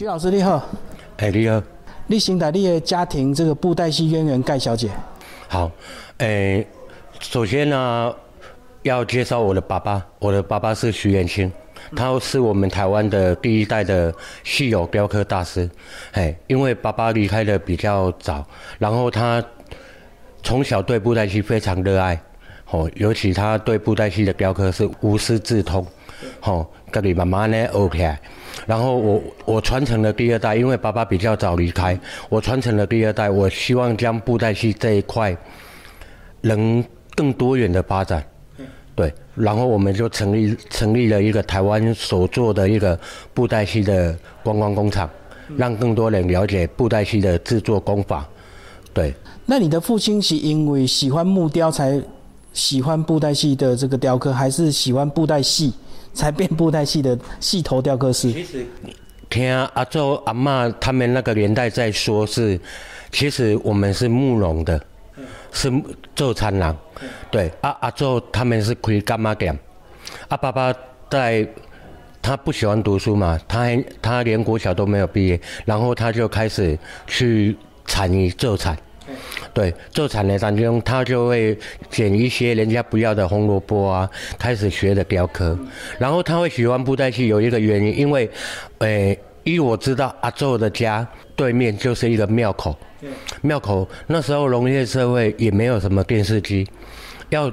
[0.00, 0.66] 徐老师你好，
[1.18, 1.62] 哎，你好，
[2.06, 4.88] 你先带你的家庭这个布袋戏渊源盖小姐。
[5.46, 5.70] 好，
[6.16, 6.64] 哎，
[7.20, 8.10] 首先呢，
[8.80, 11.52] 要介绍我的爸爸，我的爸爸是徐元清，
[11.94, 14.10] 他是我们台湾的第一代的
[14.42, 15.68] 戏友雕刻大师。
[16.12, 18.42] 哎，因为爸爸离开的比较早，
[18.78, 19.44] 然后他
[20.42, 22.18] 从小对布袋戏非常热爱，
[22.70, 25.86] 哦，尤其他对布袋戏的雕刻是无师自通，
[26.44, 28.16] 哦，跟你慢慢呢 OK。
[28.66, 33.30] 然后我我传承了第二代，因为爸爸比较早离开，我传承了第二代。
[33.30, 35.36] 我希望将布袋戏这一块
[36.42, 38.24] 能更多元的发展，
[38.94, 39.12] 对。
[39.34, 42.98] 然后我们就成立成立了一个台湾所做的一个
[43.32, 45.08] 布袋戏的观光工厂，
[45.56, 48.28] 让更多人了解布袋戏的制作工法，
[48.92, 49.14] 对。
[49.46, 52.00] 那你的父亲是因为喜欢木雕才
[52.52, 55.72] 喜欢布袋戏的这个雕刻，还是喜欢布袋戏？
[56.12, 58.32] 才变布袋戏的戏头雕刻师。
[58.32, 58.66] 其实
[59.28, 62.58] 听阿祖阿妈他们那个年代在说，是
[63.12, 64.80] 其实我们是慕容的，
[65.52, 65.72] 是
[66.16, 66.76] 做餐郎。
[67.30, 69.56] 对，阿阿祖他们是开干妈店。
[70.28, 70.74] 阿爸爸
[71.08, 71.46] 在，
[72.20, 78.76] 他不喜欢读书嘛，他还他连国小都没有毕业，然后他就开始去产业做产。
[79.52, 81.58] 对，做产业当中，他就会
[81.90, 85.58] 捡一些人家不要的红萝卜啊，开始学的雕刻。
[85.98, 88.30] 然后他会喜欢布袋戏，有一个原因，因为，
[88.78, 92.76] 诶，依我知道，阿宙的家对面就是一个庙口。
[93.42, 96.68] 庙口那时候农业社会也没有什么电视机，
[97.30, 97.50] 要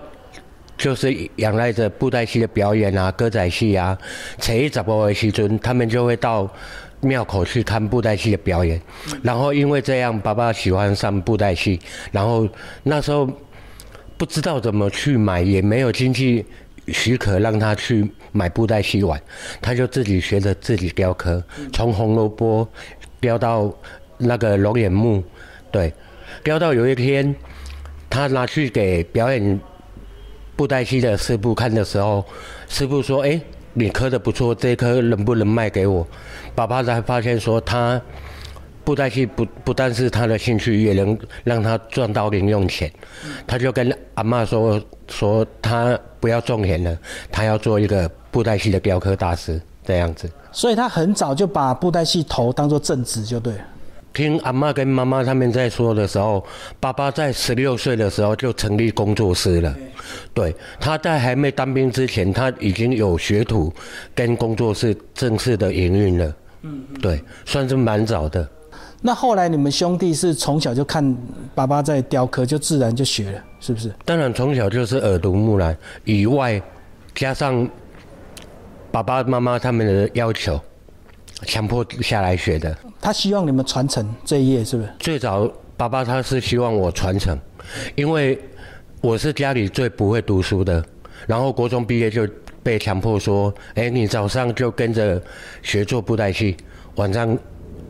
[0.77, 3.97] 就是仰赖着布袋戏的表演啊，歌仔戏啊，
[4.39, 6.49] 初一十五的时阵，他们就会到。
[7.01, 8.81] 庙口去看布袋戏的表演，
[9.21, 11.79] 然后因为这样，爸爸喜欢上布袋戏，
[12.11, 12.47] 然后
[12.83, 13.29] 那时候
[14.17, 16.43] 不知道怎么去买，也没有经济
[16.87, 19.21] 许可让他去买布袋戏玩，
[19.61, 22.67] 他就自己学着自己雕刻，从红萝卜
[23.19, 23.71] 雕到
[24.17, 25.23] 那个龙眼木，
[25.71, 25.93] 对，
[26.43, 27.35] 雕到有一天
[28.09, 29.59] 他拿去给表演
[30.55, 32.25] 布袋戏的师傅看的时候，
[32.67, 33.39] 师傅说：“哎。”
[33.79, 36.07] 你刻的不错，这颗能不能卖给我？
[36.57, 38.01] 爸爸才发现说，他
[38.83, 42.91] 布袋戏不不但是他的兴趣，也能让他赚到零用钱。
[43.45, 46.97] 他就跟阿妈说说，他不要种田了，
[47.31, 50.27] 他要做一个布袋戏的雕刻大师这样子。
[50.51, 53.53] 所以他很早就把布袋戏头当做正职，就对。
[54.11, 56.43] 听阿妈跟妈妈他们在说的时候，
[56.79, 59.75] 爸爸在十六岁的时候就成立工作室了。
[60.33, 63.71] 对，他在还没当兵之前，他已经有学徒
[64.15, 66.33] 跟工作室正式的营运了。
[66.67, 68.47] 嗯，对，算是蛮早的。
[69.01, 71.15] 那后来你们兄弟是从小就看
[71.55, 73.93] 爸爸在雕刻，就自然就学了，是不是？
[74.03, 76.61] 当然，从小就是耳濡目染，以外
[77.15, 77.67] 加上
[78.91, 80.59] 爸爸妈妈他们的要求。
[81.45, 84.89] 强迫下来学的，他希望你们传承这一页，是不是？
[84.97, 85.47] 最早
[85.77, 87.39] 爸爸他是希望我传承，
[87.93, 88.41] 因为
[89.01, 90.83] 我是家里最不会读书的，
[91.27, 92.27] 然后国中毕业就
[92.67, 95.21] 被强迫说：“哎，你早上就跟着
[95.63, 96.57] 学做布袋戏，
[96.95, 97.37] 晚上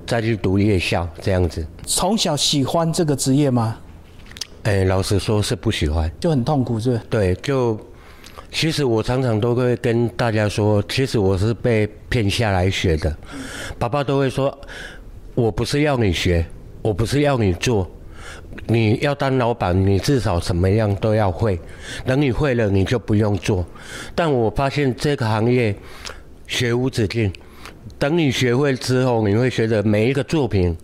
[0.06, 3.76] 再去读夜校，这样子。”从小喜欢这个职业吗？
[4.66, 7.02] 哎，老实说是不喜欢，就很痛苦，是不是？
[7.10, 7.76] 对，就。
[8.52, 13.18] 其实我常常都会跟大家说，其实我是被骗下来学的。
[13.80, 14.56] 爸爸都会说，
[15.34, 16.46] 我不是要你学，
[16.84, 17.90] 我不是要你做，
[18.66, 21.59] 你要当老板，你至少什么样都要会。
[22.06, 23.66] 等你会了，你就不用做。
[24.16, 25.75] 但我发现这个行业
[26.47, 27.31] 学无止境。
[28.00, 30.75] 等你学会之后，你会觉得每一个作品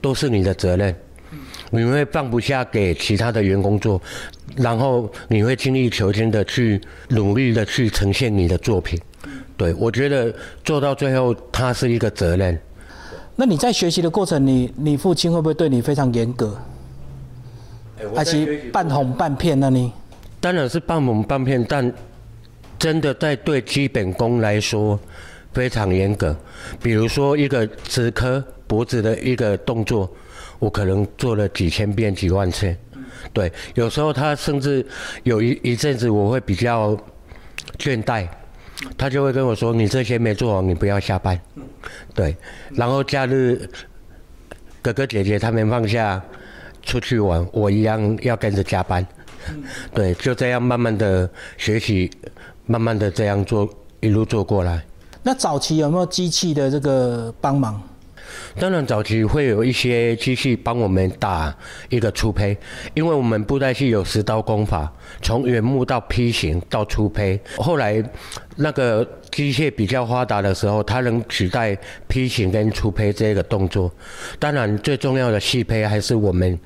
[0.00, 0.94] 都是你的责任。
[1.70, 4.00] 你会放不下给其他的员工做，
[4.54, 9.00] 然后你会精益求精的去努力的去呈现你的作品。
[9.56, 10.32] 对我觉得
[10.62, 12.56] 做到最后，它是一个责任。
[13.34, 16.56] 那你在学习的过程，你你父亲会不会对你非常严格？
[18.14, 19.70] 还是半哄半骗呢？
[19.70, 19.92] 你
[20.40, 21.92] 当然是半哄半骗，但
[22.78, 24.98] 真的在对基本功来说
[25.52, 26.36] 非常严格。
[26.82, 30.10] 比如说一个直磕脖子的一个动作。
[30.60, 32.74] 我可能做了几千遍、几万次，
[33.34, 34.86] 对，有时候他甚至
[35.24, 36.96] 有一一阵子我会比较
[37.76, 38.26] 倦怠，
[38.96, 41.38] 他就会跟我说：“你这些没做好，你不要下班。”
[42.14, 42.34] 对，
[42.70, 43.68] 然后假日
[44.80, 46.22] 哥哥姐姐他们放假
[46.84, 49.06] 出去玩，我一样要跟着加班。
[49.92, 51.28] 对，就这样慢慢的
[51.58, 52.10] 学习，
[52.66, 53.68] 慢慢的这样做，
[54.00, 54.84] 一路做过来。
[55.22, 57.80] 那早期有没有机器的这个帮忙？
[58.58, 61.54] 当然早期会有一些机器帮我们打
[61.88, 62.56] 一个粗胚，
[62.94, 64.92] 因为我们布袋戏有十刀功法，
[65.22, 67.40] 从原木到批型到粗胚。
[67.56, 68.02] 后来
[68.56, 71.76] 那个机械比较发达的时候，它能取代
[72.06, 73.90] 批型跟粗胚这个动作。
[74.38, 76.58] 当然最重要的细胚还是我们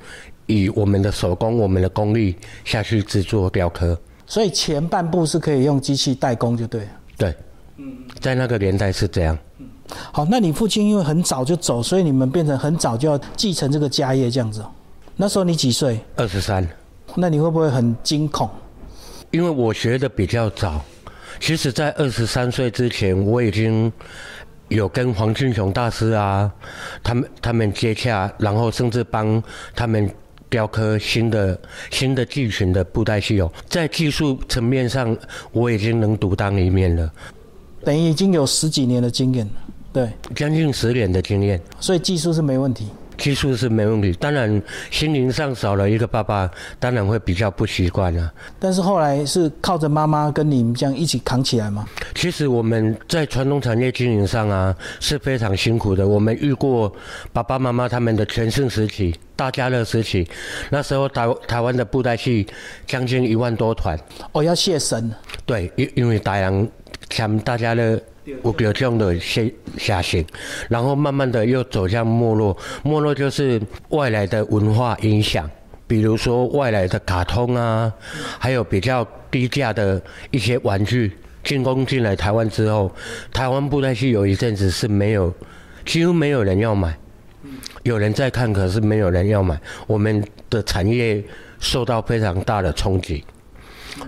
[0.45, 3.99] 以我们的手工、我们的功力下去制作雕刻。
[4.27, 6.87] 所以前半部是可以用机器代工，就对了。
[7.17, 7.35] 对，
[8.19, 9.37] 在那个年代是这样。
[10.11, 14.63] 好，那你父亲因为很早就走，所以你们变成很早就要继承这个家业这样子。
[15.15, 15.99] 那时候你几岁？
[16.15, 16.67] 二十三。
[17.15, 18.49] 那你会不会很惊恐？
[19.31, 20.81] 因为我学的比较早，
[21.39, 23.91] 其实在二十三岁之前，我已经
[24.67, 26.51] 有跟黄俊雄大师啊，
[27.03, 29.41] 他们他们接洽，然后甚至帮
[29.75, 30.09] 他们。
[30.51, 31.55] 雕刻新的
[31.91, 35.15] 新的剧群的布袋戏哦，在技术层面上，
[35.51, 37.13] 我已经能独当一面了。
[37.83, 39.51] 等于已经有十几年的经验了，
[39.91, 42.87] 对，将近十年的经验，所以技术是没问题。
[43.17, 46.49] 技术是没问题，当然心灵上少了一个爸爸，
[46.79, 48.31] 当然会比较不习惯啊。
[48.57, 51.85] 但是后来是靠着妈妈跟你们这样一起扛起来吗？
[52.15, 56.07] 其实我们在传统产业经营上啊是非常辛苦的。
[56.07, 56.89] 我们遇过
[57.33, 60.25] 爸爸妈妈他们的全盛时期、大家乐时期，
[60.69, 62.47] 那时候台台湾的布袋戏
[62.87, 63.99] 将近一万多团。
[64.31, 65.11] 哦，要谢神。
[65.45, 66.65] 对，因因为大洋
[67.09, 67.99] 像大家乐。
[68.41, 69.41] 我有这样的下
[69.77, 70.25] 下行，
[70.69, 72.55] 然后慢慢的又走向没落。
[72.83, 75.49] 没落就是外来的文化影响，
[75.87, 77.91] 比如说外来的卡通啊，
[78.37, 81.11] 还有比较低价的一些玩具
[81.43, 82.91] 进攻进来台湾之后，
[83.31, 85.33] 台湾布袋戏有一阵子是没有，
[85.85, 86.97] 几乎没有人要买。
[87.83, 89.59] 有人在看，可是没有人要买。
[89.87, 91.23] 我们的产业
[91.59, 93.23] 受到非常大的冲击，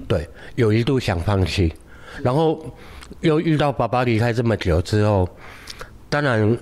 [0.08, 1.74] 对，有一度想放弃，
[2.22, 2.64] 然后。
[3.20, 5.30] 又遇到爸爸离开这么久之后，
[6.10, 6.58] 当然，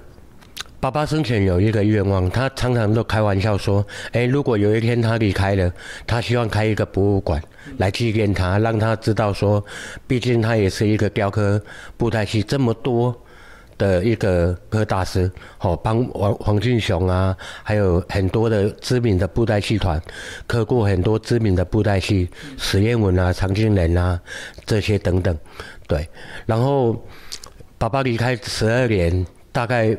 [0.79, 5.71] 爸爸生前有一个愿望，他常常都开玩笑说：“哎，如果有一天他离开了，
[6.07, 7.41] 他希望开一个博物馆
[7.77, 9.63] 来纪念他，让他知道说，
[10.07, 11.61] 毕竟他也是一个雕刻
[11.97, 13.15] 布袋戏这么多
[13.77, 20.01] 的一个刻大师，好帮黄黄俊雄啊，还有很多的知名的布袋戏团
[20.47, 24.19] 刻过很多知名的布袋戏，史艳文啊、常静人啊
[24.65, 25.37] 这些等等。”
[25.89, 26.07] 对，
[26.45, 27.03] 然后
[27.79, 29.97] 爸爸离开十二年，大概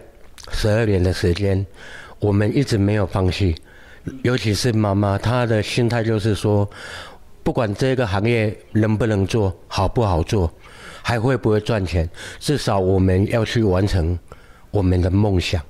[0.52, 1.66] 十二年的时间，
[2.20, 3.56] 我们一直没有放弃。
[4.22, 6.70] 尤其是妈妈，她的心态就是说，
[7.42, 10.48] 不管这个行业能不能做好不好做，
[11.02, 12.08] 还会不会赚钱，
[12.38, 14.16] 至少我们要去完成
[14.70, 15.60] 我们的梦想。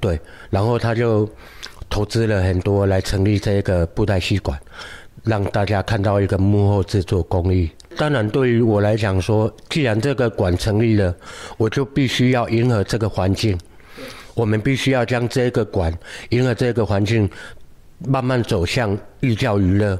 [0.00, 0.18] 对，
[0.48, 1.28] 然后他就
[1.90, 4.58] 投资了很多来成立这个布袋戏馆，
[5.22, 7.70] 让大家看到一个幕后制作工艺。
[7.96, 11.14] 当然，对于我来讲说，既然这个馆成立了，
[11.56, 13.58] 我就必须要迎合这个环境。
[14.34, 15.96] 我们必须要将这个馆
[16.30, 17.30] 迎合这个环境，
[18.06, 19.96] 慢慢走向寓教于乐。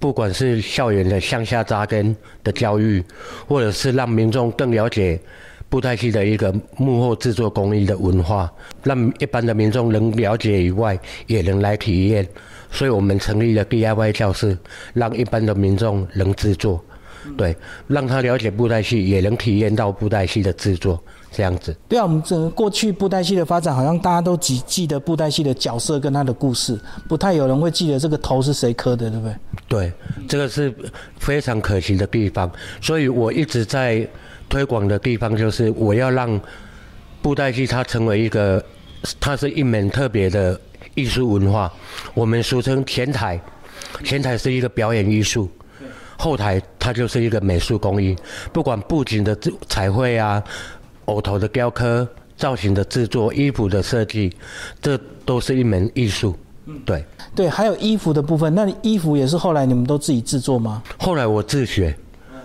[0.00, 3.02] 不管是校园的向下扎根的教育，
[3.46, 5.20] 或者是让民众更了解
[5.68, 8.52] 布袋戏的一个幕后制作工艺的文化，
[8.82, 12.26] 让一般的民众能了解以外，也能来体验。
[12.70, 14.56] 所以我们成立了 DIY 教室，
[14.92, 16.84] 让一般的民众能制作。
[17.36, 17.56] 对，
[17.86, 21.76] 让他了解布袋戏，也能体验到布袋戏的制作，这样子。
[21.88, 26.78] 对啊，我们整个过去布袋戏的发展，好像大家都只记得布袋戏的角色跟他的故事，
[27.08, 29.36] 不太有人会记得这个头是谁磕的，对不对？
[29.68, 29.92] 对，
[30.26, 30.74] 这个是
[31.18, 32.50] 非常可惜的地方。
[32.80, 34.06] 所以我一直在
[34.48, 36.40] 推广的地方，就是我要让
[37.20, 38.64] 布袋戏它成为一个，
[39.20, 40.58] 它是一门特别的
[40.94, 41.70] 艺术文化。
[42.14, 43.38] 我们俗称前台，
[44.04, 45.48] 前台是一个表演艺术。
[46.18, 48.14] 后台它就是一个美术工艺，
[48.52, 49.34] 不管布景的
[49.68, 50.42] 彩绘啊、
[51.04, 52.06] 偶头的雕刻、
[52.36, 54.30] 造型的制作、衣服的设计，
[54.82, 56.36] 这都是一门艺术。
[56.84, 57.02] 对
[57.34, 60.82] 对，还有衣服的部分，那衣服也是后来你们都自己制作吗？
[60.98, 61.96] 后来我自学，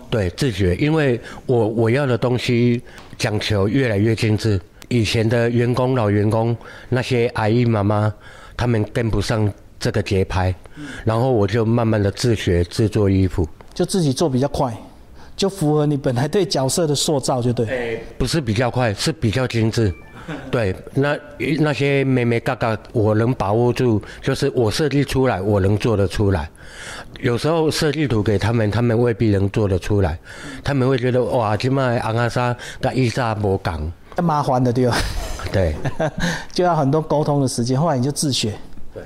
[0.10, 2.82] 对自学，因为我我要的东西
[3.18, 6.56] 讲求越来越精致，以前的员工老员工
[6.88, 8.14] 那些阿姨妈妈，
[8.56, 10.56] 他们跟不上这个节拍，
[11.04, 13.46] 然后我就慢慢的自学制作衣服。
[13.74, 14.76] 就自己做比较快，
[15.36, 17.66] 就符合你本来对角色的塑造，就对。
[17.68, 19.94] 哎，不是比较快，是比较精致。
[20.50, 21.18] 对，那
[21.60, 26.50] 那些妹妹嘎嘎，我能把握住，就是我设计出来，我能做得出来。
[27.20, 30.18] 有时候设计图给他们，他们未必能做得出来，
[30.64, 34.96] 他们会觉得哇，今麦昂阿莎跟伊莎无讲，麻烦的对吧？
[35.52, 35.76] 对，
[36.54, 37.78] 就要很多沟通的时间。
[37.78, 38.54] 后来你就自学，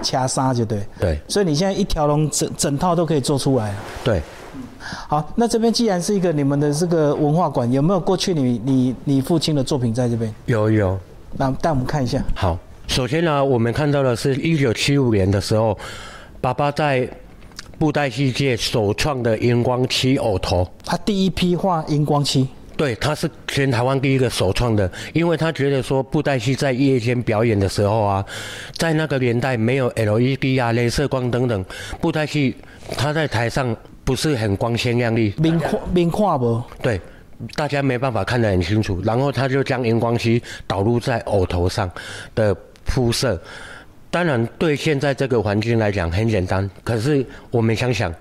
[0.04, 0.86] 掐杀就对。
[1.00, 3.74] 对，所以你现在一条龙整整套都可以做出来。
[4.04, 4.22] 对。
[5.08, 10.34] 好，那这边既然是一个你们的这个文化馆，有没有过去你你你父亲的作品在这边？
[10.46, 11.00] 有有，
[11.38, 12.24] 那带我们看一下。
[12.36, 15.78] 好，首先呢，我们看到的是一九七五年的时候，
[16.40, 17.10] 爸爸在
[17.78, 20.68] 布袋戏界首创的荧光漆偶头。
[20.84, 28.26] 他第一批画荧光漆，对，他是全台湾第一个首创的，因为他觉得说布袋戏在夜间表演的时候啊，
[28.78, 31.66] 在那个年代没有 LED 啊、镭射光等等，
[32.02, 32.56] 布袋戏
[32.98, 33.76] 他在台上
[34.08, 36.64] 不是很光鲜亮丽，明看明看不？
[36.82, 36.98] 对，
[37.58, 41.92] 大家没办法看得很清楚，然后他就将荧光漆导入在偶头上
[42.34, 43.38] 的铺设。
[44.10, 48.14] 当然，对现在这个环境来讲很简单，可是我们想想，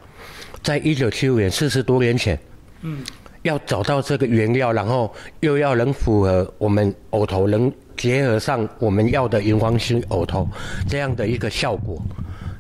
[0.61, 2.37] 在一九七五年四十多年前，
[2.81, 3.05] 嗯，
[3.43, 10.49] 要找到这个原料，然后又要能符合我们偶头，能结合上我们要的荧光漆偶头
[10.89, 12.03] 这样的一个效果，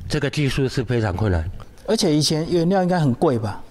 [0.08, 1.44] 这个技术是非常困难。
[1.86, 3.62] 而且以前原料应该很贵吧？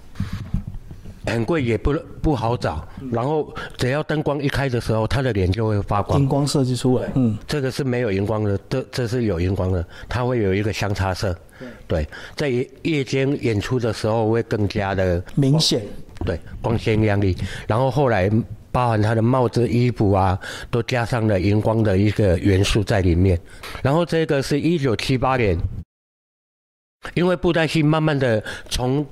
[1.26, 1.92] 很贵也不
[2.22, 6.20] 不好找，然后只要灯光一开的时候，他的脸就会发光。
[6.20, 11.36] 荧光设计出来，嗯，这个是没有荧光的，这这是有荧光的，它会有一个相差色。
[11.88, 12.06] 对，
[12.36, 15.82] 在夜夜间演出的时候会更加的明显。
[16.24, 17.36] 对，光鲜亮丽。
[17.66, 18.30] 然后后来
[18.70, 20.38] 包含他的帽子、衣服啊，
[20.70, 23.36] 都加上了荧光的一个元素在里面。
[23.82, 25.58] 然后这个是一九七八年，
[27.14, 29.06] 因为布袋戏慢慢的从。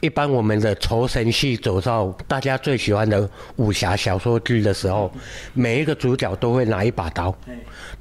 [0.00, 5.12] 一般我们的酬神戏走到大家最喜欢的武侠小说剧的时候，
[5.54, 7.34] 每一个主角都会拿一把刀。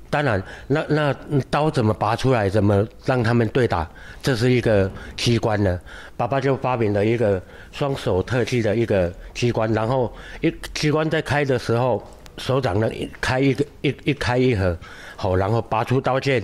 [0.07, 1.15] 当然，那那
[1.49, 3.89] 刀怎么拔出来，怎么让他们对打，
[4.21, 5.79] 这是一个机关呢？
[6.15, 12.07] 爸爸就发明了一个双手特技的一个机关，然后一机关在开的时候，
[12.37, 14.77] 手掌能开一个一一开一合，
[15.15, 16.43] 好，然后拔出刀剑，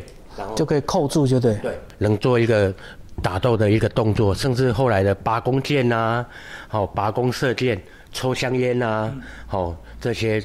[0.56, 1.56] 就可以扣住，就对。
[1.56, 2.74] 对，能做一个。
[3.22, 6.26] 打斗的一个动作，甚至后来的拔弓箭呐，
[6.68, 9.14] 好拔弓射箭、抽香烟呐，
[9.46, 10.44] 好这些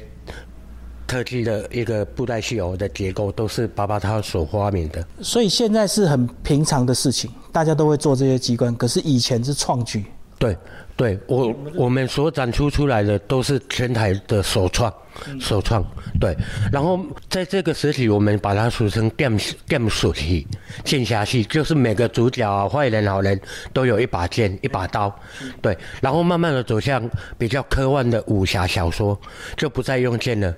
[1.07, 5.03] 特技的一个布袋戏偶的结构，都是爸爸他所发明的。
[5.19, 8.73] 所以现在是很平常的事情，大家都会做这些机关。
[8.75, 10.05] 可是以前是创举。
[10.39, 10.57] 对，
[10.95, 14.91] 对我我们所展出出来的都是全台的首创，
[15.37, 15.85] 首创。
[16.17, 16.33] 对，
[16.71, 16.97] 然后
[17.29, 20.47] 在这个时期，我们把它俗称 “game game 戏”，
[20.85, 23.39] 剑侠戏，就是每个主角啊，坏人好人
[23.73, 25.13] 都有一把剑，一把刀。
[25.61, 29.19] 对，然后慢慢的走向比较科幻的武侠小说，
[29.57, 30.55] 就不再用剑了，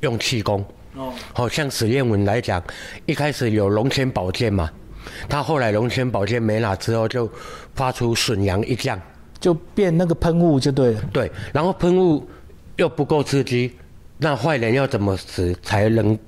[0.00, 0.62] 用气功。
[0.96, 2.62] 哦，好像史艳文来讲，
[3.06, 4.70] 一开始有龙泉宝剑嘛，
[5.30, 7.30] 他后来龙泉宝剑没了之后，就
[7.74, 9.00] 发出损阳一将。
[9.44, 11.00] 就变那个喷雾就对了。
[11.12, 12.26] 对，然后喷雾
[12.76, 13.70] 又不够刺激，
[14.16, 16.18] 那坏人要怎么死才能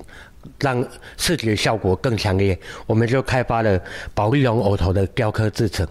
[0.60, 2.58] 让视觉效果更强烈？
[2.86, 3.80] 我们就开发了
[4.12, 5.88] 宝丽龙偶头的雕刻制成。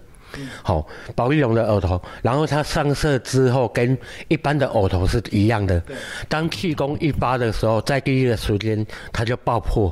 [0.61, 5.81] 好，宝丽龙的耳头，然后它上色之后跟一般的耳头是一样的。
[6.29, 9.91] 当气功一发的时候，在第一个时间它就爆破，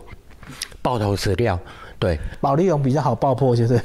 [0.84, 1.60] 爆头死掉。
[1.98, 3.82] 对，宝丽龙比较好爆破，就是。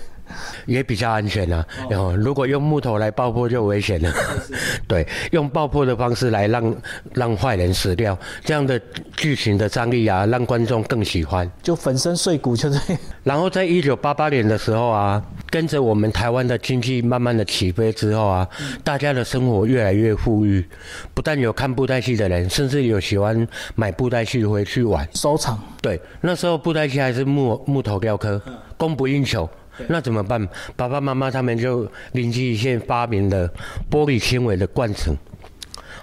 [0.66, 1.64] 也比较安全啊。
[1.88, 4.12] 然后如果用木头来爆破就危险了。
[4.86, 6.76] 对，用爆破的方式来让
[7.12, 8.80] 让坏人死掉，这样的
[9.16, 11.50] 剧情的张力啊，让观众更喜欢。
[11.62, 12.96] 就粉身碎骨，就是。
[13.22, 18.48] 然后在一九八八年的时候啊，跟着我们台湾的经济慢慢的起飞之后啊，
[18.82, 20.66] 大家的生活越来越富裕，
[21.12, 25.58] 不但有看布袋戏的人，甚至有喜欢买布袋戏回去玩收藏。
[25.82, 28.40] 对，那时候布袋戏还是木木头雕刻，
[28.76, 29.48] 供不应求。
[29.86, 30.48] 那怎么办？
[30.74, 33.48] 爸爸妈妈他们就灵机一现，发明了
[33.90, 35.16] 玻璃纤维的灌层。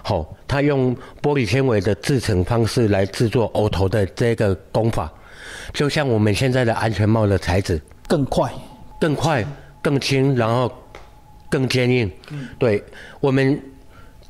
[0.02, 5.12] 好，他用玻璃纤维的制成方式来制作偶头的这个工法，
[5.72, 8.52] 就像我们现在的安全帽的材质，更快、
[9.00, 9.44] 更快、
[9.82, 10.72] 更轻，然后
[11.50, 12.08] 更坚硬。
[12.56, 12.80] 对，
[13.18, 13.60] 我们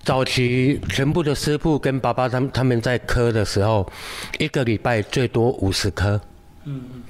[0.03, 3.87] 早期全部的师傅跟爸爸他们他们在磕的时候，
[4.39, 6.19] 一个礼拜最多五十颗。
[6.65, 7.03] 嗯嗯，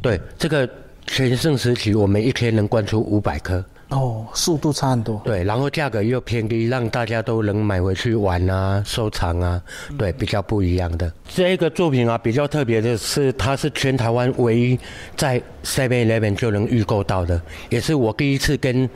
[0.00, 0.68] 对这个。
[1.06, 3.64] 全盛时期，我们一天能灌出五百颗。
[3.90, 5.22] 哦，速度差很多。
[5.24, 9.62] 对，然后价格又偏低，让大家都能买回去玩啊、收藏啊。
[9.96, 11.10] 对，比较不一样的。
[11.28, 14.76] 这个作品啊，比较特别的是，它是全台湾唯一
[15.16, 18.90] 在 Seven Eleven 就能预购到的，也是我第一次跟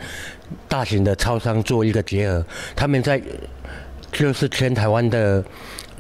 [0.67, 2.45] 大型的超商做一个结合。
[2.75, 3.23] 他们在
[4.11, 5.45] 就是全台湾的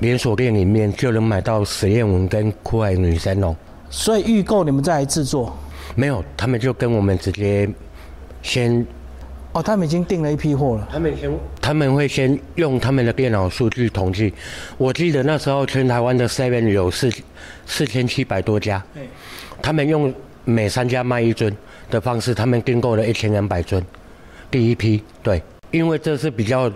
[0.00, 3.54] 连锁店里面就能买到实验文跟酷爱女神龙。
[3.88, 5.56] 所以预购你们再来制作。
[5.94, 7.68] 没有，他们就跟我们直接
[8.42, 8.86] 先
[9.52, 10.88] 哦，他们已经订了一批货了。
[10.90, 11.30] 他们先
[11.60, 14.32] 他们会先用他们的电脑数据统计。
[14.78, 17.10] 我记得那时候全台湾的 Seven 有四
[17.66, 18.82] 四千七百多家，
[19.60, 21.54] 他们用每三家卖一尊
[21.90, 23.84] 的方式，他们订购了一千两百尊，
[24.50, 25.42] 第一批对，
[25.72, 26.70] 因为这是比较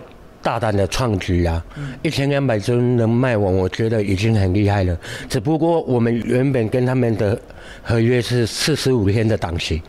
[0.45, 1.65] 大胆的创举啊！
[2.03, 4.95] 一千两百尊能卖完，我觉得已经很厉害了。
[5.27, 7.35] 只不过我们原本跟他们的
[7.81, 9.81] 合约是四十五天的档期，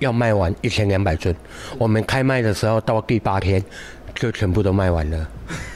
[0.00, 1.34] 要卖完一千两百尊。
[1.78, 3.64] 我们开卖的时候到第八天
[4.14, 5.26] 就全部都卖完了。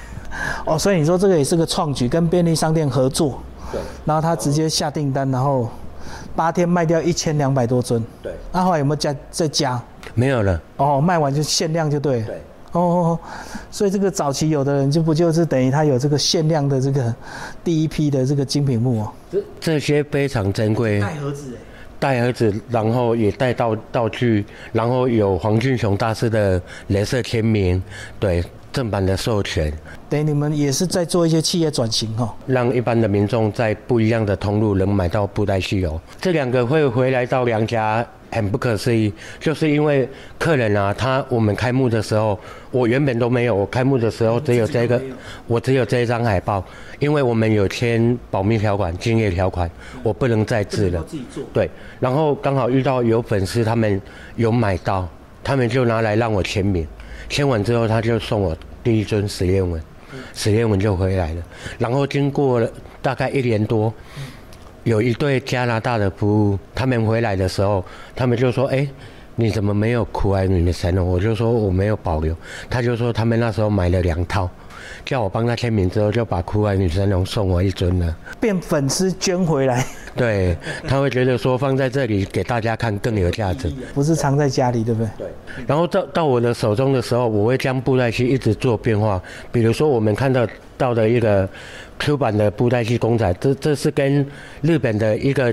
[0.66, 3.42] 哦，所以你说这个也是个创举，跟便利商店合作，
[3.73, 5.70] 对，然后他直接下订单，然后
[6.37, 8.04] 八天卖掉一千两百多尊。
[8.23, 9.82] 对，那后来有没有加再加？
[10.14, 10.61] 没有了。
[10.76, 12.23] 哦，卖完就限量就对。
[12.25, 12.42] 对。
[12.73, 13.19] 哦，
[13.71, 17.15] 所以这个早期有的人就不就是等于他有这个限量的这个
[17.63, 19.13] 第一批的这个精品木哦。
[19.31, 21.01] 这这些非常珍贵。
[21.01, 21.61] 带盒子哎。
[22.01, 26.61] 带盒子，然后也带道道具，然后有黄俊雄大师的
[26.91, 27.83] 镭射签名，
[28.19, 28.45] 对。
[28.71, 29.73] 正版的授权，
[30.11, 35.99] 等于你们也是在做一些企业转型哈，让一般的民众在不一样的通路能买到布袋戏油。
[36.21, 40.08] 这两个会回来到娘家，很不可思议，就是因为
[40.38, 42.38] 客人啊，他我们开幕的时候，
[42.70, 45.00] 我原本都没有，我开幕的时候只有这个，
[45.47, 46.64] 我只有这一张海报，
[46.99, 49.70] 因为我们有签保密条款、敬业条款，
[50.02, 51.04] 我不能再制了。
[51.52, 51.68] 对，
[52.00, 54.00] 然后刚好遇到有粉丝，他们
[54.37, 55.08] 有买到，
[55.42, 56.87] 他们就拿来让我签名。
[57.28, 59.82] 签完之后，他就送我第一尊史艳文，
[60.32, 61.42] 史艳文就回来了。
[61.78, 62.70] 然后经过了
[63.02, 63.92] 大概一年多，
[64.88, 67.85] 有一对加拿大的夫妇，他们回来的时候，
[68.16, 68.88] 他们就说：“哎，
[69.37, 72.35] 你怎么没有苦爱女的神龙？”我就说我没有保留。
[72.71, 74.49] 他就说他们那时候买了两套。
[75.04, 78.16] 叫我帮他签名之后，就把酷爱女神龙送我一尊了。
[78.40, 79.85] 变粉丝捐回来，
[80.16, 85.11] 对他会觉得说放在这里给大家看更有价值，不是藏在家里，对不对？
[85.18, 85.26] 对。
[85.66, 89.21] 然后到到我的手中的时候，我会将布袋戏一直做变化。
[89.52, 90.47] 比如说我们看到
[90.78, 91.47] 到的一个
[91.99, 94.26] Q 版的布袋戏公仔，这这是跟
[94.62, 95.52] 日本的一个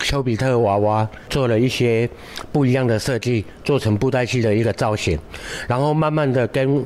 [0.00, 2.08] 丘比特娃娃做了一些
[2.52, 5.18] 不一样的设计，做成布袋戏的一个造型。
[5.66, 6.84] 然后慢慢的跟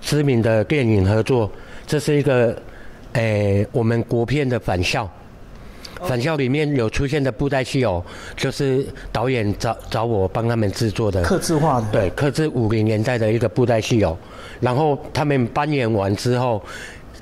[0.00, 1.50] 知名的电影合作，
[1.86, 2.56] 这是一个，
[3.12, 5.08] 诶，我们国片的返校，
[6.02, 8.04] 返校里面有出现的布袋戏哦，
[8.36, 14.16] 就是导演找找我帮他们制作的，刻字化的，对，刻字五零年代的一个布袋戏哦，
[14.60, 16.62] 然后他们扮演完之后，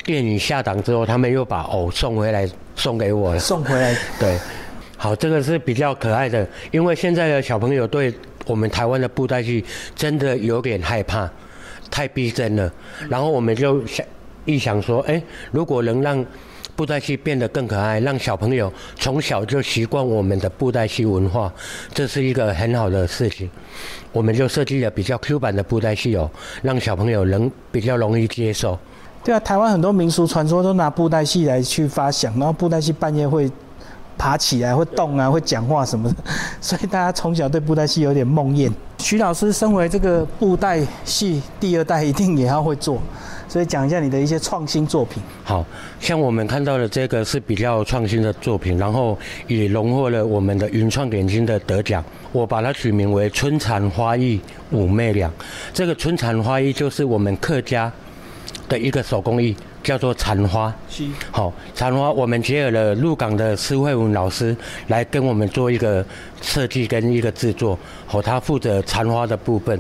[0.04, 4.38] 电影下档之后，他们又把偶送回来送给我了，送回来，对，
[4.96, 8.12] 好，这个是比较可爱的，因为现在的小朋友对
[8.46, 11.30] 我们台湾的布袋戏真的有点害怕。
[11.90, 12.72] 太逼真了，
[13.10, 14.06] 然后我们就想
[14.46, 16.24] 一想说，哎，如果能让
[16.74, 21.52] 布袋戏变得更可爱，让小朋友从小就习惯我们的布袋戏文化，
[21.92, 23.50] 这是一个很好的事情。
[24.10, 26.30] 我们就设计了比较 Q 版的布袋戏哦，
[26.62, 28.78] 让小朋友能比较容易接受。
[29.24, 33.50] 对啊，台湾很多民俗传说都拿布袋戏来去发想，然后布袋戏半夜会。
[34.18, 36.16] 爬起来会动啊，会讲话什么的，
[36.60, 38.70] 所以大家从小对布袋戏有点梦魇。
[38.98, 43.02] 徐老师身为这个布袋戏第二代，一定也要会做，
[43.48, 45.20] 所以讲一下你的一些创新作品。
[45.42, 45.64] 好
[45.98, 52.04] 像我们看到的这个是比较创新的作品，然后也荣获了我们的云创点金的得奖。
[52.30, 55.32] 我把它取名为“春蚕花艺五媚娘”。
[55.74, 57.90] 这个“春蚕花艺”就是我们客家
[58.72, 59.54] 的一个手工艺。
[59.82, 60.72] 叫做缠花，
[61.32, 64.56] 好，缠花我们结合了鹿港的施慧文老师
[64.86, 66.06] 来跟我们做一个
[66.40, 69.76] 设计跟一个制作，好，他负责缠花的部分，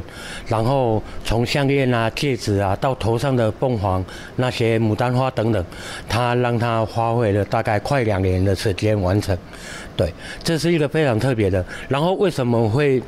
[0.48, 5.64] 然后从项链啊、戒指啊到头上的凤凰那些牡丹花等等，
[6.08, 9.38] 他让他花费了大概快两年的时间完成，
[9.96, 11.64] 对，这是一个非常特别的。
[11.88, 13.00] 然后为什么会？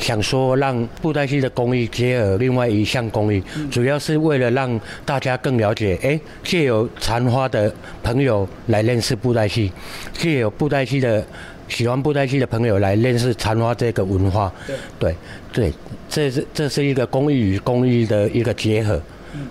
[0.00, 9.70] 想说让布袋戏的工艺结合另外一项工艺，主要是为了让大家更了解，哎，借由残花的朋友来认识布袋戏，
[10.14, 11.22] 借由布袋戏的
[11.68, 14.50] 喜欢布袋戏的朋友来认识残花这个文化。
[14.98, 15.14] 对，
[15.52, 15.72] 对，
[16.08, 19.00] 这是这是一个工艺与工艺的一个结合。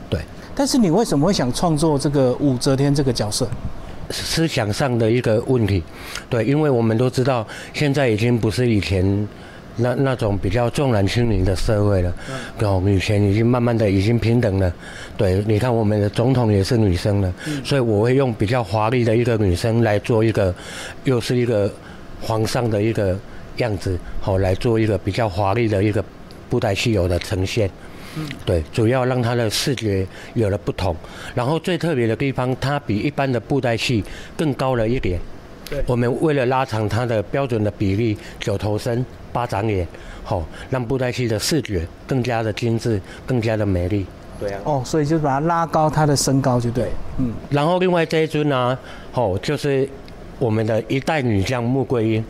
[0.09, 0.19] 对。
[0.55, 3.47] 但是你为什么会想创作这个武则天这个角色？
[4.09, 5.83] 思想上的一个问题。
[6.27, 9.27] 对，因为我们都知道，现在已经不是以前。
[9.79, 12.13] 那那种比较重男轻女的社会了，
[12.59, 14.71] 哦，以前已经慢慢的已经平等了，
[15.17, 20.53] 对，你看我们的总统也是女生了，所以我会用比较华丽的一个女生来做一个，
[21.03, 21.71] 又是一个
[22.21, 23.17] 皇上的一个
[23.57, 26.03] 样子，好来做一个比较华丽的一个
[26.49, 27.69] 布袋戏有的呈现，
[28.45, 30.95] 对，主要让她的视觉有了不同，
[31.33, 34.03] 然后最特别的地方，它比一般的布袋戏
[34.35, 35.19] 更高了一点。
[35.85, 39.87] 我们为了拉长它的标准的比例，九头身、八掌脸，
[40.23, 44.05] 好，让布袋戏的视觉更加的精致，更加的美丽。
[44.39, 44.59] 对啊。
[44.63, 46.89] 哦，所以就把它拉高它的身高就对。
[47.17, 47.33] 嗯。
[47.49, 48.77] 然后另外这一尊呢，
[49.13, 49.87] 哦，就是
[50.37, 52.25] 我们的一代女将穆桂英。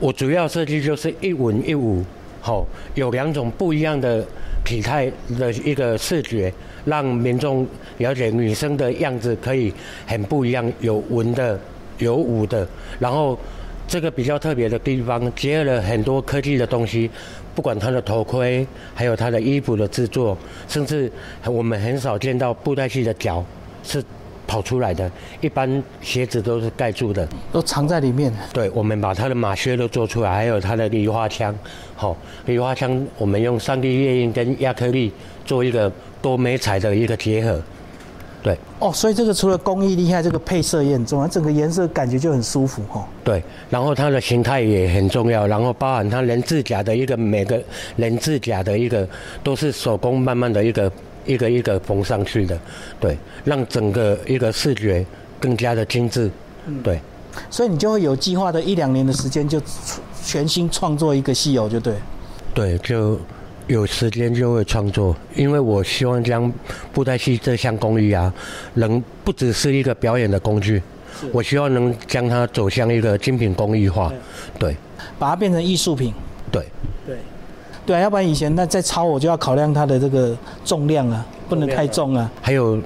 [0.00, 2.04] 我主要设计就是一文一武，
[2.40, 4.24] 好，有两种不一样的
[4.64, 6.52] 体态的一个视觉，
[6.84, 7.66] 让民众
[7.98, 9.72] 了解女生的样子可以
[10.04, 11.58] 很不一样，有文的，
[11.98, 12.66] 有武的，
[12.98, 13.38] 然后
[13.86, 17.10] 这个比较特别的地方，结合了很多科技的东西，
[17.54, 20.36] 不管它的头盔，还有它的衣服的制作，
[20.68, 21.10] 甚至
[21.44, 23.44] 我们很少见到布袋戏的脚
[23.82, 24.02] 是。
[24.46, 28.30] 跑出来的，一般鞋子都是盖住的，都藏在里面。
[28.52, 31.52] 对，我们把它的马靴都做出来，还有它的梨花枪。
[31.96, 35.10] 好，梨花枪我们用三 D 列印跟亚克力
[35.46, 37.58] 做一个多美彩的一个结合。
[38.44, 38.56] 对。
[38.78, 43.04] 哦，所以这个除了工艺厉害，这个配色也很重要，整个颜色感觉就很舒服哈。
[43.24, 47.60] 对，然后它的形态也很重要，然后包含它人字甲的一个每个
[47.96, 49.08] 人字甲的一个
[49.42, 50.92] 都是手工慢慢的一个。
[51.26, 52.60] 一个一个缝上去的，
[53.00, 55.02] 对，让整个一个视觉
[55.40, 56.30] 更加的精致，
[56.82, 57.00] 对。
[57.48, 59.58] 所以你就会有计划的一两年的时间，就
[60.22, 61.94] 全新创作一个戏偶，就对。
[62.52, 63.18] 对，就
[63.66, 66.52] 有时间就会创作，因为我希望将
[66.92, 68.32] 布袋戏这项工艺啊，
[68.74, 70.82] 能不只是一个表演的工具，
[71.32, 74.12] 我希望能将它走向一个精品工艺化，
[74.58, 74.76] 对，
[75.18, 76.12] 把它变成艺术品，
[76.50, 76.64] 对。
[77.86, 82.30] 对啊，要不然以前那再抄我就要考量它的这个重量啊，不能太重啊。
[82.40, 82.80] 还有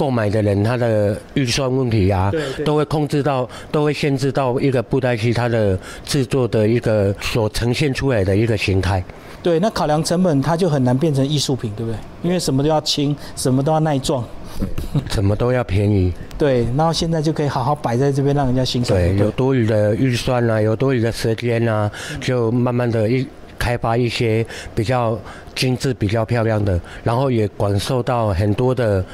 [0.00, 2.32] 购买的人他的预算问题啊，
[2.64, 9.04] 都会控制到，都会限制到一个布袋戏它的制作的一个所呈现出来的一个形态。
[9.42, 11.98] 对，那考量成本，它就很难变成艺术品，对不对？
[12.22, 14.24] 因为什么都要轻，什么都要耐撞，
[15.12, 16.10] 什么都要便宜。
[16.38, 18.96] 对，然后现在就可以好好摆在这边，让人家欣赏。
[18.96, 21.90] 对，有多余的预算啊，有多余的时间啊，
[22.22, 23.26] 就慢慢的一。
[23.58, 25.18] 开发一些比较
[25.54, 29.04] 精致、比较漂亮的，然后也感受到很多的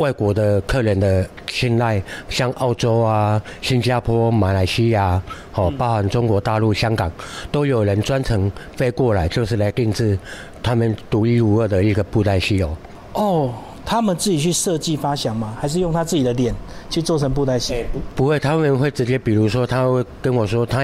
[0.00, 5.22] 外国的客人的青睐，像澳洲啊、新加坡、马来西亚，
[5.54, 7.12] 哦，包含中国大陆、香港，
[7.52, 10.18] 都有人专程飞过来，就是来定制
[10.62, 12.76] 他们独一无二的一个布袋戏哦。
[13.12, 13.54] 哦。
[13.82, 15.56] 他们自己去设计发想吗？
[15.58, 16.54] 还是用他自己的脸
[16.88, 17.84] 去做成布袋戏？
[18.14, 20.82] 不会，他们会直接，比如说，他会跟我说，他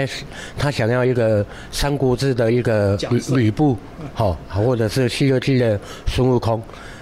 [0.58, 3.76] 他想要一个《三国志》的一个吕吕布，
[4.12, 6.60] 好，或者是《西游记》的孙悟空，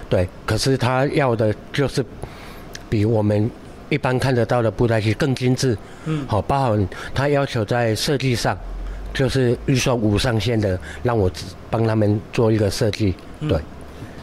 [0.09, 0.27] 对。
[0.45, 2.03] 可是他要的就是
[2.89, 3.49] 比我们
[3.89, 8.57] 一般看得到的布袋戏更精致，嗯，好，包含他要求在设计上，
[9.13, 11.29] 就是预算无上限的，让我
[11.69, 13.59] 帮他们做一个设计，对。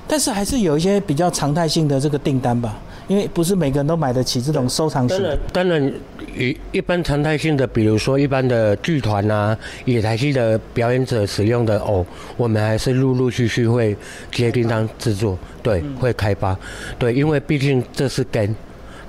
[0.08, 2.76] 但是还是有一些比较常态性的这个订单吧，
[3.08, 5.38] 因为不是每个人都买得起这种收藏型。
[5.52, 5.92] 当然，
[6.36, 13.96] 一一般常态性的，比如说一般的剧团啊、野台戏的表演者使用的偶，我们还是陆陆续续会
[14.30, 16.58] 接订单制作，对，会开发，
[16.98, 18.54] 对，因为毕竟这是根。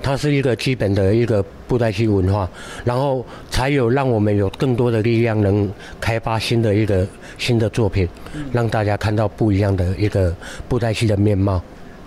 [0.02, 2.46] 它是一个基本的一个布袋戏文化，
[2.84, 5.66] 然后才有让我们有更多的力量，能
[5.98, 7.06] 开发新的一个
[7.38, 8.06] 新的作品，
[8.52, 10.36] 让大家看到不一样的一个
[10.68, 11.62] 布袋戏的面貌。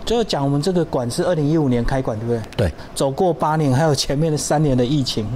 [0.07, 2.41] 最后讲，我们这个馆是二零一五年开馆，对不对？
[2.55, 2.71] 对。
[2.95, 5.27] 走过八年，还有前面的三年的疫情，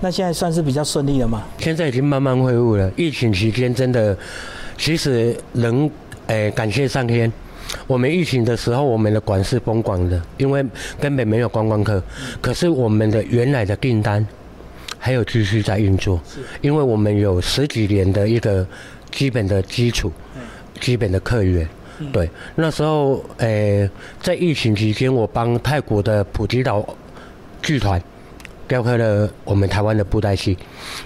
[0.00, 1.42] 那现在算是比较顺利了嘛？
[1.58, 2.90] 现在已经慢慢恢复了。
[2.96, 4.16] 疫情期间真的，
[4.78, 5.90] 其实能，
[6.28, 7.30] 诶，感谢上天。
[7.86, 10.64] 我们疫情的时候，我们的馆是封馆的，因为
[10.98, 12.02] 根本没有观光客。
[12.40, 14.26] 可是我们的原来的订单
[14.98, 16.18] 还有继续在运作，
[16.62, 18.66] 因为我们有十几年的一个
[19.10, 20.10] 基本的基础，
[20.80, 21.68] 基本的客源。
[22.12, 23.88] 对，那时候诶，
[24.20, 26.84] 在疫情期间，我帮泰国的普吉岛
[27.62, 28.02] 剧团
[28.66, 30.56] 雕刻了我们台湾的布袋戏，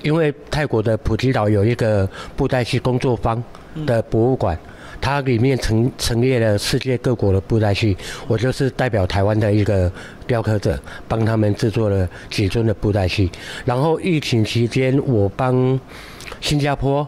[0.02, 3.42] 因为泰国的普吉岛有一个布袋戏工作坊
[3.86, 4.58] 的博物馆。
[5.00, 7.96] 它里面陈陈列了世界各国的布袋戏，
[8.26, 9.90] 我就是代表台湾的一个
[10.26, 13.30] 雕刻者，帮他们制作了几尊的布袋戏。
[13.64, 15.78] 然后疫情期间，我帮
[16.40, 17.06] 新加坡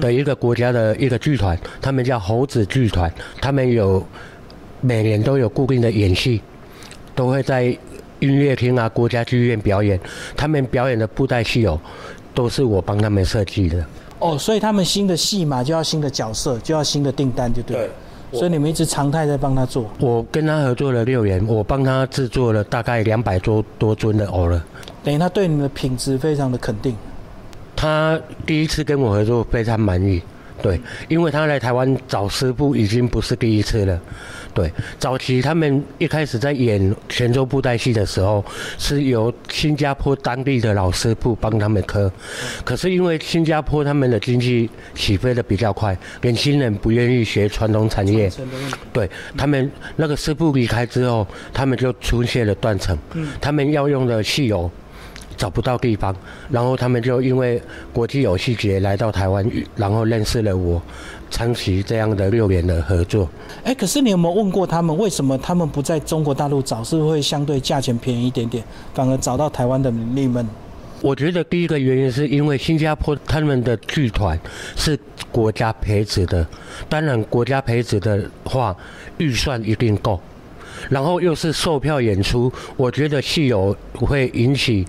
[0.00, 4.04] 的一个国家的一个剧团，他们叫猴子剧团，他们有
[4.80, 6.40] 每年都有固定的演戏，
[7.14, 7.64] 都会在
[8.18, 9.98] 音乐厅啊、国家剧院表演。
[10.36, 11.80] 他们表演的布袋戏哦，
[12.34, 13.84] 都是我帮他们设计的。
[14.18, 17.76] 哦，所以他们新的戏嘛就要新的角色，就要新的订单，就对。
[17.76, 17.90] 对。
[18.30, 19.90] 所以你们一直常态在帮他做。
[20.00, 24.62] 我跟他合作了六年，我帮他制作了大概两百多多尊的偶了。
[25.02, 26.94] 等于他对你们的品质非常的肯定。
[27.78, 30.20] 他第一次跟我合作非常满意。
[30.60, 34.00] 对，因为他来台湾找师傅已经不是第一次了。
[34.52, 38.44] 对，早期他们一开始在演泉州布袋戏的时候，
[38.76, 42.10] 是由新加坡当地的老师傅帮他们刻。
[42.64, 48.28] 可是因为新加坡他们的经济起飞的比较快，年轻人不愿意学传统产业。
[48.92, 52.98] 对他们那个师傅离开之后，他们就出现了断层。
[53.40, 54.68] 他们要用的戏偶。
[55.38, 56.14] 找不到地方，
[56.50, 60.82] 然后他们就因为国际游戏节来到台湾，然后认识了我，
[61.30, 63.26] 长期这样的六年的合作。
[63.62, 70.46] 哎，可是你有没有问过他们，为什么他们不在中国大陆找，是不是会相对价钱便宜一点点，反而找到台湾的你们？
[71.00, 74.36] 我觉得第一个原因是因为新加坡他们的剧团
[74.74, 74.98] 是
[75.30, 76.44] 国家培植的，
[76.88, 78.76] 当然国家培植的话，
[79.18, 80.20] 预算一定够，
[80.90, 84.84] 然后又是售票演出，我觉得戏友会引起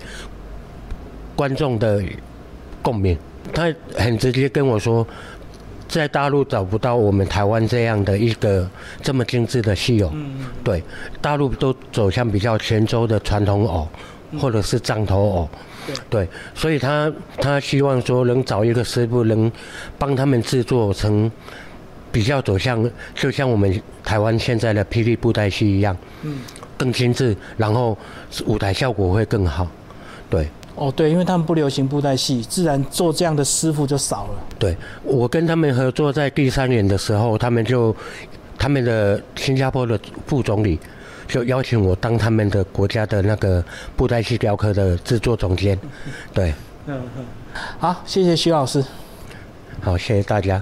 [1.40, 2.04] 观众的
[2.82, 3.16] 共鸣。
[3.50, 5.06] 他很直接跟我说，
[5.88, 8.68] 在大陆找不到我们台湾这样的一个
[9.00, 10.12] 这么精致的戏友，
[10.62, 10.82] 对，
[11.22, 13.88] 大陆都走向比较泉州的传统偶，
[14.38, 15.48] 或者是藏头偶。
[16.10, 19.50] 对，所以他他希望说能找一个师傅，能
[19.98, 21.32] 帮他们制作成
[22.12, 26.40] 比较走向，就像我们台湾现在的霹雳布袋戏一样，嗯，
[26.76, 27.96] 更精致，然后
[28.44, 29.66] 舞台效果会更好。
[30.28, 30.46] 对，
[30.80, 34.30] 哦对，因为他们不流行布袋戏，自然做这样的师傅就少了。
[34.58, 37.94] 对，我跟他们合作在第三年的时候，他们就
[38.58, 40.80] 他们的新加坡的副总理。
[41.28, 43.64] 就邀请我当他们的国家的那个
[43.94, 45.78] 布袋戏雕刻的制作总监，
[46.34, 46.52] 对，
[46.86, 47.00] 嗯
[47.78, 48.84] 好，谢谢徐老师，
[49.80, 50.60] 好，谢谢大家。